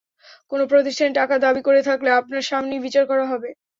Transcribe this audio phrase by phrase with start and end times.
[0.51, 3.49] কোনো প্রতিষ্ঠানে টাকা দাবি করে থাকলে আপনার সামনেই বিচার করা হবে।